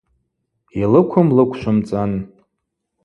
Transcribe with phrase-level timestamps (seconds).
[0.79, 2.11] Йлыквым лыквшвымцӏан.